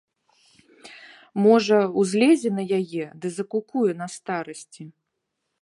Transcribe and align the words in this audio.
Можа, 1.43 1.77
узлезе 2.03 2.49
на 2.57 2.63
яе 2.81 3.05
ды 3.23 3.27
закукуе 3.39 3.91
на 4.03 4.07
старасці. 4.19 4.83